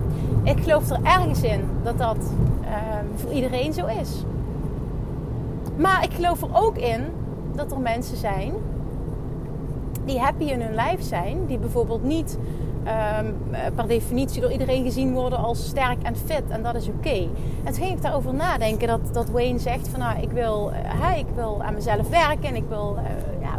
[0.43, 2.17] Ik geloof er ergens in dat dat
[3.15, 4.23] voor iedereen zo is.
[5.75, 7.01] Maar ik geloof er ook in
[7.55, 8.53] dat er mensen zijn
[10.05, 12.37] die happy in hun lijf zijn, die bijvoorbeeld niet
[13.19, 13.35] um,
[13.75, 16.43] per definitie door iedereen gezien worden als sterk en fit.
[16.49, 16.97] En dat is oké.
[16.97, 17.29] Okay.
[17.63, 20.71] En toen ging ik daarover nadenken dat, dat Wayne zegt van nou, ik wil,
[21.01, 22.97] uh, ik wil aan mezelf werken en ik wil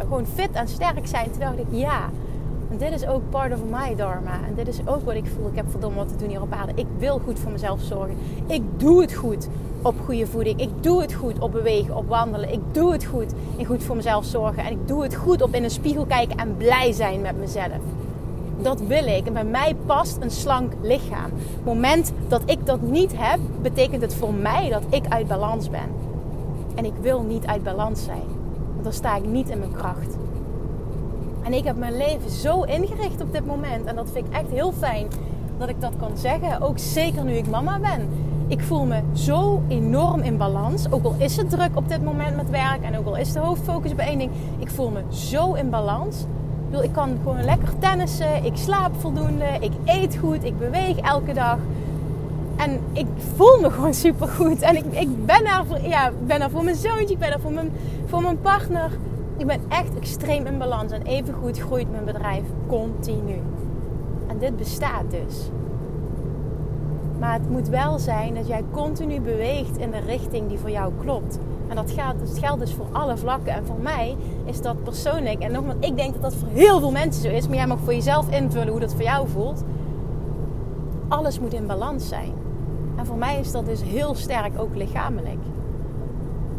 [0.07, 1.29] gewoon fit en sterk zijn.
[1.39, 2.09] Dacht ik ja,
[2.71, 4.39] En dit is ook part of my dharma.
[4.47, 5.47] En dit is ook wat ik voel.
[5.47, 6.71] Ik heb verdomme wat te doen hier op aarde.
[6.75, 8.15] Ik wil goed voor mezelf zorgen.
[8.47, 9.47] Ik doe het goed
[9.81, 10.59] op goede voeding.
[10.61, 12.53] Ik doe het goed op bewegen, op wandelen.
[12.53, 14.63] Ik doe het goed in goed voor mezelf zorgen.
[14.63, 17.79] En ik doe het goed op in een spiegel kijken en blij zijn met mezelf.
[18.61, 19.25] Dat wil ik.
[19.25, 21.31] En bij mij past een slank lichaam.
[21.33, 25.69] Het moment dat ik dat niet heb, betekent het voor mij dat ik uit balans
[25.69, 25.89] ben.
[26.75, 28.34] En ik wil niet uit balans zijn.
[28.85, 30.17] Dan sta ik niet in mijn kracht.
[31.43, 33.85] En ik heb mijn leven zo ingericht op dit moment.
[33.85, 35.07] En dat vind ik echt heel fijn
[35.57, 36.61] dat ik dat kan zeggen.
[36.61, 38.09] Ook zeker nu ik mama ben.
[38.47, 40.91] Ik voel me zo enorm in balans.
[40.91, 42.81] Ook al is het druk op dit moment met werk.
[42.81, 44.31] En ook al is de hoofdfocus bij één ding.
[44.59, 46.25] Ik voel me zo in balans.
[46.81, 48.43] Ik kan gewoon lekker tennissen.
[48.43, 49.57] Ik slaap voldoende.
[49.59, 50.43] Ik eet goed.
[50.43, 51.57] Ik beweeg elke dag.
[52.57, 54.61] En ik voel me gewoon super goed.
[54.61, 57.13] En ik, ik ben, er voor, ja, ben er voor mijn zoontje.
[57.13, 57.71] Ik ben er voor mijn,
[58.05, 58.91] voor mijn partner
[59.37, 60.91] ik ben echt extreem in balans.
[60.91, 63.41] En even goed groeit mijn bedrijf continu.
[64.27, 65.49] En dit bestaat dus.
[67.19, 70.93] Maar het moet wel zijn dat jij continu beweegt in de richting die voor jou
[71.01, 71.39] klopt.
[71.67, 73.53] En dat geldt, dat geldt dus voor alle vlakken.
[73.53, 74.15] En voor mij
[74.45, 75.39] is dat persoonlijk.
[75.39, 77.47] En nogmaals, ik denk dat dat voor heel veel mensen zo is.
[77.47, 79.63] Maar jij mag voor jezelf invullen hoe dat voor jou voelt.
[81.07, 82.33] Alles moet in balans zijn.
[82.97, 85.39] En voor mij is dat dus heel sterk ook lichamelijk.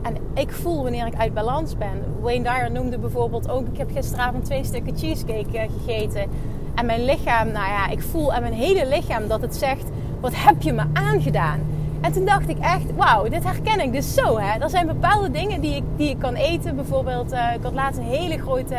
[0.03, 2.03] En ik voel wanneer ik uit balans ben.
[2.21, 3.67] Wayne Dyer noemde bijvoorbeeld ook...
[3.67, 6.31] Ik heb gisteravond twee stukken cheesecake eh, gegeten.
[6.75, 9.85] En mijn lichaam, nou ja, ik voel aan mijn hele lichaam dat het zegt...
[10.21, 11.61] Wat heb je me aangedaan?
[12.01, 14.39] En toen dacht ik echt, wauw, dit herken ik dus zo.
[14.39, 14.61] Hè?
[14.61, 16.77] Er zijn bepaalde dingen die ik, die ik kan eten.
[16.77, 18.77] Bijvoorbeeld, uh, ik had laatst een hele grote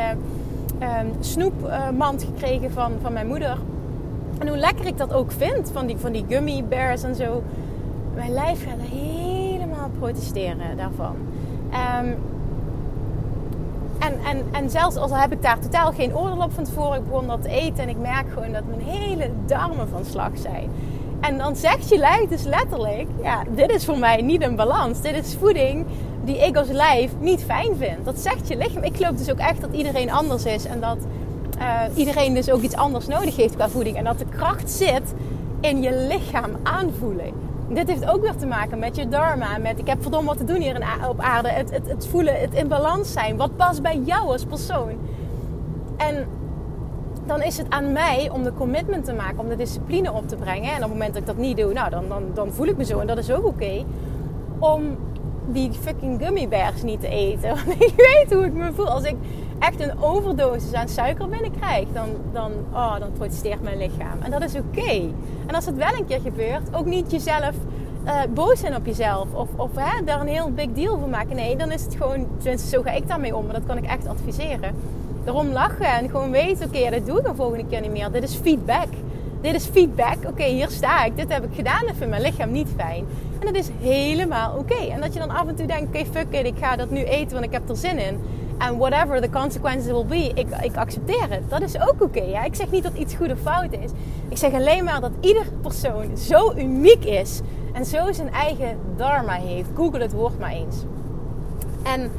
[0.81, 0.89] uh,
[1.19, 3.57] snoepmand gekregen van, van mijn moeder.
[4.39, 7.43] En hoe lekker ik dat ook vind, van die, van die gummy bears en zo.
[8.15, 11.15] Mijn lijf gaat helemaal protesteren daarvan.
[12.01, 12.15] Um,
[13.99, 17.09] en, en, en zelfs al heb ik daar totaal geen oordeel op van tevoren, ik
[17.09, 20.69] begon dat te eten en ik merk gewoon dat mijn hele darmen van slag zijn.
[21.19, 25.01] En dan zegt je lijf dus letterlijk, ja, dit is voor mij niet een balans.
[25.01, 25.85] Dit is voeding
[26.23, 28.05] die ik als lijf niet fijn vind.
[28.05, 28.83] Dat zegt je lichaam.
[28.83, 30.97] Ik geloof dus ook echt dat iedereen anders is en dat
[31.59, 33.97] uh, iedereen dus ook iets anders nodig heeft qua voeding.
[33.97, 35.13] En dat de kracht zit
[35.59, 37.33] in je lichaam aanvoelen.
[37.69, 39.57] Dit heeft ook weer te maken met je dharma.
[39.57, 41.49] Met ik heb verdomme wat te doen hier op aarde.
[41.49, 43.37] Het, het, het voelen, het in balans zijn.
[43.37, 44.91] Wat past bij jou als persoon.
[45.97, 46.27] En
[47.25, 50.35] dan is het aan mij om de commitment te maken, om de discipline op te
[50.35, 50.69] brengen.
[50.69, 52.77] En op het moment dat ik dat niet doe, nou, dan, dan, dan voel ik
[52.77, 52.99] me zo.
[52.99, 53.83] En dat is ook oké.
[54.59, 54.97] om
[55.51, 57.49] die fucking gummy bears niet te eten.
[57.65, 58.89] Want ik weet hoe ik me voel.
[58.89, 59.15] Als ik
[59.59, 64.21] echt een overdosis aan suiker binnenkrijg, dan, dan, oh, dan protesteert mijn lichaam.
[64.21, 65.09] En dat is oké.
[65.47, 67.55] En als het wel een keer gebeurt, ook niet jezelf
[68.07, 69.33] uh, boos zijn op jezelf.
[69.33, 71.35] Of, of hè, daar een heel big deal van maken.
[71.35, 73.45] Nee, dan is het gewoon, zo ga ik daarmee om.
[73.45, 74.75] Maar dat kan ik echt adviseren.
[75.23, 78.11] Daarom lachen en gewoon weten, oké, dat doe ik de volgende keer niet meer.
[78.11, 78.87] Dit is feedback.
[79.41, 80.17] Dit is feedback.
[80.27, 81.17] Oké, hier sta ik.
[81.17, 81.81] Dit heb ik gedaan.
[81.85, 83.05] Dat vindt mijn lichaam niet fijn.
[83.39, 84.91] En dat is helemaal oké.
[84.91, 86.45] En dat je dan af en toe denkt, oké, fuck it.
[86.45, 88.19] Ik ga dat nu eten, want ik heb er zin in.
[88.57, 91.49] En whatever the consequences will be, ik, ik accepteer het.
[91.49, 92.21] Dat is ook oké.
[92.21, 92.43] ja?
[92.43, 93.91] Ik zeg niet dat iets goed of fout is.
[94.27, 97.41] Ik zeg alleen maar dat ieder persoon zo uniek is.
[97.73, 99.69] En zo zijn eigen dharma heeft.
[99.75, 100.75] Google het woord maar eens.
[101.83, 102.11] En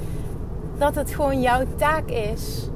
[0.79, 2.69] dat het gewoon jouw taak is.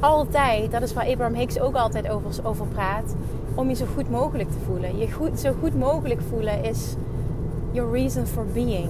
[0.00, 3.14] Altijd, dat is waar Abraham Hicks ook altijd over, over praat.
[3.54, 4.98] Om je zo goed mogelijk te voelen.
[4.98, 6.94] Je goed, zo goed mogelijk voelen is
[7.70, 8.88] your reason for being.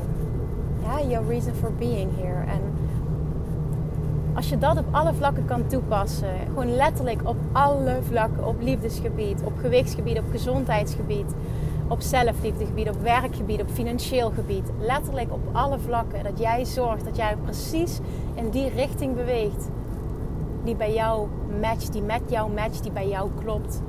[0.82, 2.44] Ja, your reason for being here.
[2.46, 2.60] En
[4.34, 9.42] als je dat op alle vlakken kan toepassen, gewoon letterlijk op alle vlakken, op liefdesgebied,
[9.44, 11.34] op gewichtsgebied, op gezondheidsgebied,
[11.88, 17.16] op zelfliefdegebied, op werkgebied, op financieel gebied, letterlijk op alle vlakken, dat jij zorgt dat
[17.16, 17.98] jij precies
[18.34, 19.68] in die richting beweegt,
[20.64, 21.28] die bij jou
[21.60, 23.82] matcht, die met jou matcht, die bij jou klopt,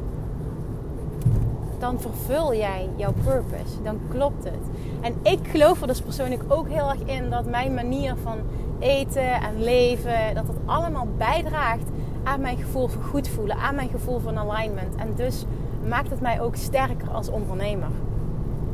[1.84, 3.82] dan vervul jij jouw purpose.
[3.84, 4.63] Dan klopt het.
[5.01, 8.38] En ik geloof er dus persoonlijk ook heel erg in dat mijn manier van
[8.84, 11.88] eten en leven, dat dat allemaal bijdraagt
[12.24, 14.96] aan mijn gevoel van goed voelen, aan mijn gevoel van alignment.
[14.96, 15.46] En dus
[15.88, 17.89] maakt het mij ook sterker als ondernemer.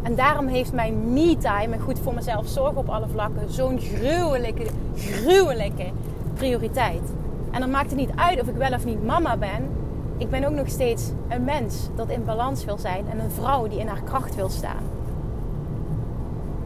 [0.02, 4.66] En daarom heeft mijn me-time en goed voor mezelf zorgen op alle vlakken zo'n gruwelijke,
[4.96, 5.86] gruwelijke
[6.34, 7.14] prioriteit.
[7.52, 9.70] En dan maakt het niet uit of ik wel of niet mama ben.
[10.18, 13.68] Ik ben ook nog steeds een mens dat in balans wil zijn en een vrouw
[13.68, 14.84] die in haar kracht wil staan.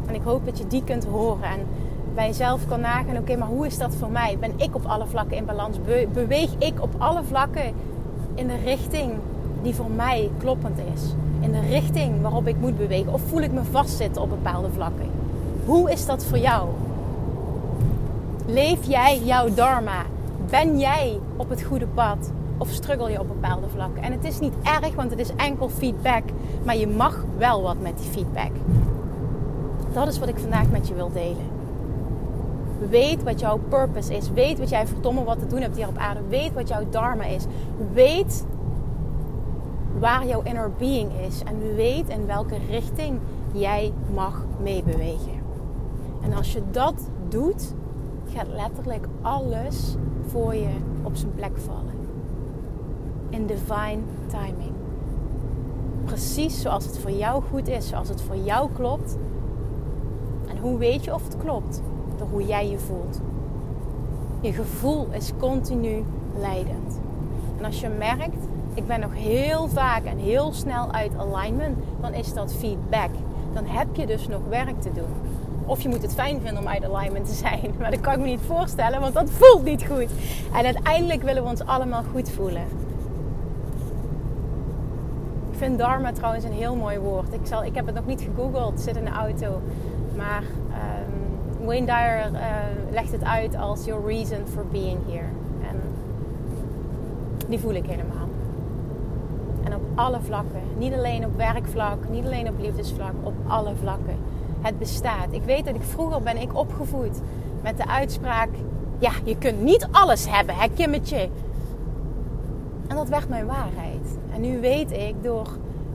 [0.05, 1.59] En ik hoop dat je die kunt horen en
[2.15, 4.37] bij jezelf kan nagaan: oké, maar hoe is dat voor mij?
[4.39, 5.77] Ben ik op alle vlakken in balans?
[6.13, 7.73] beweeg ik op alle vlakken
[8.35, 9.11] in de richting
[9.61, 11.01] die voor mij kloppend is?
[11.39, 13.13] In de richting waarop ik moet bewegen?
[13.13, 15.09] Of voel ik me vastzitten op bepaalde vlakken?
[15.65, 16.69] Hoe is dat voor jou?
[18.45, 20.01] Leef jij jouw dharma?
[20.49, 22.31] Ben jij op het goede pad?
[22.57, 24.03] of struggle je op bepaalde vlakken.
[24.03, 26.23] En het is niet erg, want het is enkel feedback.
[26.65, 28.51] Maar je mag wel wat met die feedback.
[29.93, 31.52] Dat is wat ik vandaag met je wil delen.
[32.89, 34.31] Weet wat jouw purpose is.
[34.31, 36.19] Weet wat jij verdomme wat te doen hebt hier op aarde.
[36.29, 37.45] Weet wat jouw dharma is.
[37.93, 38.45] Weet
[39.99, 41.43] waar jouw inner being is.
[41.43, 43.19] En weet in welke richting
[43.51, 45.41] jij mag meebewegen.
[46.21, 47.73] En als je dat doet,
[48.33, 49.95] gaat letterlijk alles
[50.27, 51.93] voor je op zijn plek vallen.
[53.29, 54.71] In divine timing.
[56.05, 59.17] Precies zoals het voor jou goed is, zoals het voor jou klopt.
[60.47, 61.81] En hoe weet je of het klopt?
[62.31, 63.19] Hoe jij je voelt.
[64.41, 66.03] Je gevoel is continu
[66.39, 66.99] leidend.
[67.57, 72.13] En als je merkt, ik ben nog heel vaak en heel snel uit alignment, dan
[72.13, 73.09] is dat feedback.
[73.53, 75.13] Dan heb je dus nog werk te doen.
[75.65, 77.73] Of je moet het fijn vinden om uit alignment te zijn.
[77.79, 80.09] Maar dat kan ik me niet voorstellen, want dat voelt niet goed.
[80.53, 82.65] En uiteindelijk willen we ons allemaal goed voelen.
[85.51, 87.33] Ik vind Dharma trouwens een heel mooi woord.
[87.33, 89.61] Ik, zal, ik heb het nog niet gegoogeld, zit in de auto.
[90.15, 90.43] Maar
[91.65, 92.39] Wayne Dyer uh,
[92.91, 95.27] legt het uit als your reason for being here.
[95.69, 95.81] En
[97.47, 98.27] die voel ik helemaal.
[99.63, 100.61] En op alle vlakken.
[100.77, 104.17] Niet alleen op werkvlak, niet alleen op liefdesvlak, op alle vlakken
[104.61, 105.27] het bestaat.
[105.31, 107.21] Ik weet dat ik vroeger ben ik opgevoed
[107.61, 108.49] met de uitspraak:
[108.97, 111.29] ja, je kunt niet alles hebben, hè, Kimmetje.
[112.87, 114.17] En dat werd mijn waarheid.
[114.33, 115.47] En nu weet ik door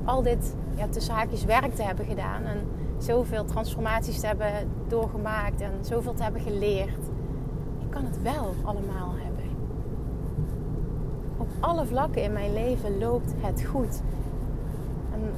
[0.05, 2.59] al dit ja, tussen haakjes werk te hebben gedaan en
[2.99, 4.53] zoveel transformaties te hebben
[4.89, 6.99] doorgemaakt en zoveel te hebben geleerd.
[7.79, 9.45] Ik kan het wel allemaal hebben.
[11.37, 14.01] Op alle vlakken in mijn leven loopt het goed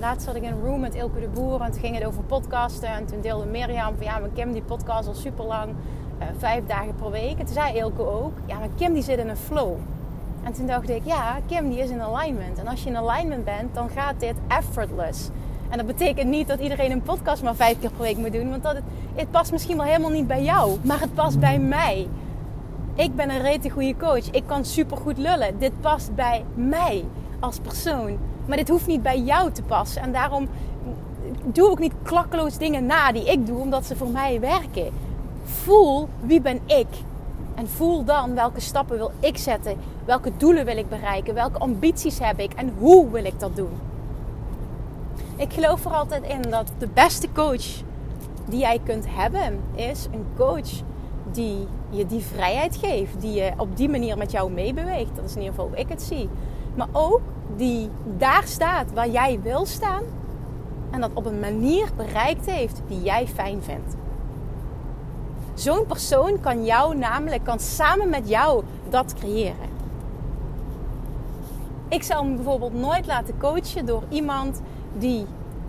[0.01, 2.23] laatst zat ik in een room met Ilke de Boer en toen ging het over
[2.23, 2.89] podcasten.
[2.89, 6.67] En toen deelde Mirjam van ja, maar Kim die podcast al super lang, uh, vijf
[6.67, 7.39] dagen per week.
[7.39, 9.77] En toen zei Ilke ook, ja, maar Kim die zit in een flow.
[10.43, 12.59] En toen dacht ik, ja, Kim die is in alignment.
[12.59, 15.29] En als je in alignment bent, dan gaat dit effortless.
[15.71, 18.51] En dat betekent niet dat iedereen een podcast maar vijf keer per week moet doen.
[18.51, 18.77] Want dat
[19.15, 20.79] het, past misschien wel helemaal niet bij jou.
[20.83, 22.09] Maar het past bij mij.
[22.95, 24.31] Ik ben een rete goede coach.
[24.31, 25.59] Ik kan super goed lullen.
[25.59, 27.05] Dit past bij mij
[27.41, 28.19] als persoon.
[28.47, 30.03] Maar dit hoeft niet bij jou te passen.
[30.03, 30.49] En daarom
[31.45, 34.91] doe ook niet klakkeloos dingen na die ik doe, omdat ze voor mij werken.
[35.45, 36.87] Voel wie ben ik.
[37.55, 39.77] En voel dan welke stappen wil ik zetten.
[40.05, 41.35] Welke doelen wil ik bereiken.
[41.35, 42.53] Welke ambities heb ik.
[42.53, 43.90] En hoe wil ik dat doen.
[45.41, 47.83] Ik geloof er altijd in dat de beste coach
[48.47, 50.71] die jij kunt hebben is een coach
[51.33, 53.21] die je die vrijheid geeft.
[53.21, 55.17] Die je op die manier met jou meebeweegt.
[55.17, 56.29] Dat is in ieder geval hoe ik het zie.
[56.75, 57.21] Maar ook
[57.57, 60.03] die daar staat waar jij wil staan.
[60.91, 63.97] En dat op een manier bereikt heeft die jij fijn vindt.
[65.55, 69.69] Zo'n persoon kan jou namelijk, kan samen met jou dat creëren.
[71.89, 74.61] Ik zou me bijvoorbeeld nooit laten coachen door iemand
[74.99, 75.27] die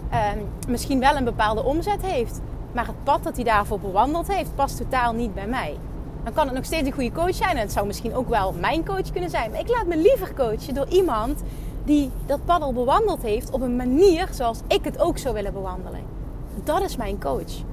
[0.09, 0.19] eh,
[0.67, 2.39] misschien wel een bepaalde omzet heeft.
[2.71, 5.77] Maar het pad dat hij daarvoor bewandeld heeft, past totaal niet bij mij.
[6.23, 7.55] Dan kan het nog steeds een goede coach zijn.
[7.55, 9.51] En het zou misschien ook wel mijn coach kunnen zijn.
[9.51, 11.41] Maar ik laat me liever coachen door iemand
[11.83, 15.53] die dat pad al bewandeld heeft op een manier zoals ik het ook zou willen
[15.53, 16.01] bewandelen.
[16.63, 17.63] Dat is mijn coach.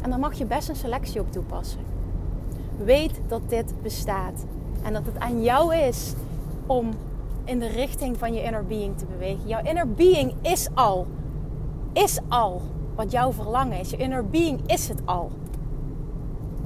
[0.00, 1.80] En daar mag je best een selectie op toepassen.
[2.84, 4.44] Weet dat dit bestaat.
[4.82, 6.12] En dat het aan jou is
[6.66, 6.90] om
[7.44, 9.48] in de richting van je inner being te bewegen.
[9.48, 11.06] Jouw inner being is al.
[11.92, 12.62] Is al
[12.94, 13.90] wat jouw verlangen is.
[13.90, 15.30] Je inner being is het al.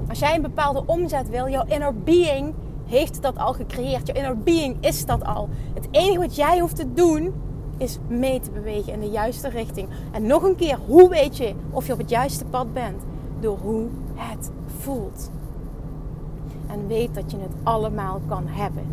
[0.09, 2.53] Als jij een bepaalde omzet wil, jouw inner being
[2.85, 4.07] heeft dat al gecreëerd.
[4.07, 5.49] Jouw inner being is dat al.
[5.73, 7.33] Het enige wat jij hoeft te doen
[7.77, 9.89] is mee te bewegen in de juiste richting.
[10.11, 13.01] En nog een keer, hoe weet je of je op het juiste pad bent?
[13.39, 15.31] Door hoe het voelt.
[16.67, 18.83] En weet dat je het allemaal kan hebben.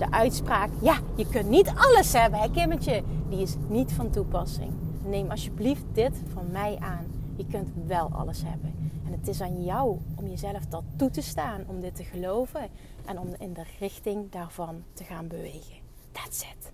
[0.00, 4.72] De uitspraak, ja, je kunt niet alles hebben, hè Kimmetje, die is niet van toepassing.
[5.04, 7.06] Neem alsjeblieft dit van mij aan.
[7.36, 8.92] Je kunt wel alles hebben.
[9.06, 12.68] En het is aan jou om jezelf dat toe te staan, om dit te geloven
[13.04, 15.76] en om in de richting daarvan te gaan bewegen.
[16.12, 16.72] That's it.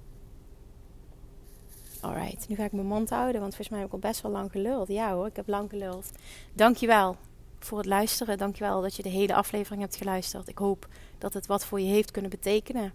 [2.00, 4.32] Alright, nu ga ik mijn mond houden, want volgens mij heb ik al best wel
[4.32, 4.88] lang geluld.
[4.88, 6.10] Ja hoor, ik heb lang geluld.
[6.54, 7.16] Dankjewel
[7.58, 8.38] voor het luisteren.
[8.38, 10.48] Dankjewel dat je de hele aflevering hebt geluisterd.
[10.48, 12.92] Ik hoop dat het wat voor je heeft kunnen betekenen.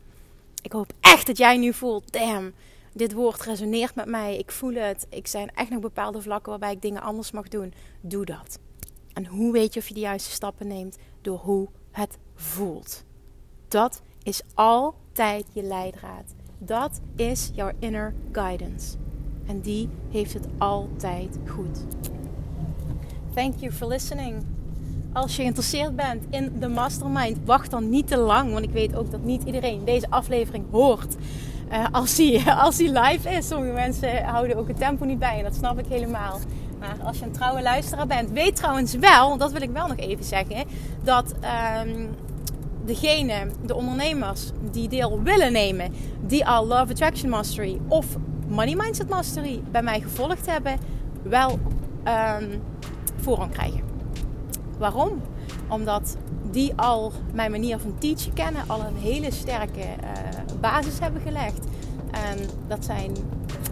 [0.62, 2.54] Ik hoop echt dat jij nu voelt, damn,
[2.94, 4.38] dit woord resoneert met mij.
[4.38, 5.08] Ik voel het.
[5.10, 7.74] Ik zijn echt nog bepaalde vlakken waarbij ik dingen anders mag doen.
[8.02, 8.60] Doe dat.
[9.14, 10.98] En hoe weet je of je de juiste stappen neemt?
[11.22, 13.04] Door hoe het voelt.
[13.68, 16.34] Dat is altijd je leidraad.
[16.58, 18.98] Dat is jouw inner guidance.
[19.46, 21.86] En die heeft het altijd goed.
[23.34, 24.46] Thank you for listening.
[25.14, 28.52] Als je geïnteresseerd bent in de mastermind, wacht dan niet te lang.
[28.52, 31.16] Want ik weet ook dat niet iedereen deze aflevering hoort.
[31.72, 33.48] Uh, als, hij, als hij live is.
[33.48, 35.38] Sommige mensen houden ook het tempo niet bij.
[35.38, 36.40] En dat snap ik helemaal.
[36.80, 39.98] Maar als je een trouwe luisteraar bent, weet trouwens wel, dat wil ik wel nog
[39.98, 40.66] even zeggen,
[41.04, 41.34] dat
[41.86, 42.10] um,
[42.86, 45.94] degene, de ondernemers die deel willen nemen,
[46.28, 48.06] die al Love Attraction Mastery of
[48.48, 50.78] Money Mindset Mastery bij mij gevolgd hebben,
[51.24, 51.60] wel
[52.40, 52.62] um,
[53.22, 53.91] voorrang krijgen.
[54.82, 55.22] Waarom?
[55.68, 56.18] Omdat
[56.52, 61.66] die al mijn manier van teachen kennen, al een hele sterke uh, basis hebben gelegd.
[62.12, 63.16] En dat, zijn,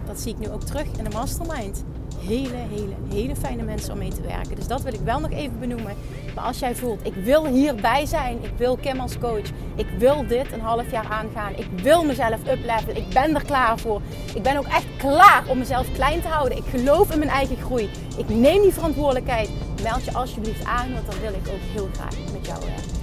[0.06, 1.84] dat zie ik nu ook terug in de mastermind
[2.26, 4.56] hele, hele, hele fijne mensen om mee te werken.
[4.56, 5.96] Dus dat wil ik wel nog even benoemen.
[6.34, 10.26] Maar als jij voelt, ik wil hierbij zijn, ik wil Kim als coach, ik wil
[10.26, 14.00] dit een half jaar aangaan, ik wil mezelf uplevelen, ik ben er klaar voor.
[14.34, 16.58] Ik ben ook echt klaar om mezelf klein te houden.
[16.58, 17.90] Ik geloof in mijn eigen groei.
[18.16, 19.50] Ik neem die verantwoordelijkheid.
[19.82, 23.00] Meld je alsjeblieft aan, want dan wil ik ook heel graag met jou werken.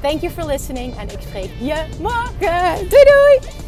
[0.00, 2.88] Thank you for listening en ik spreek je morgen.
[2.88, 3.67] Doei doei!